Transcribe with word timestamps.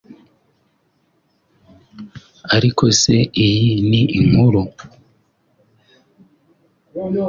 Ariko 2.55 2.83
se 3.01 3.15
iyi 3.45 3.71
ni 3.89 4.01
inkuru 4.19 4.61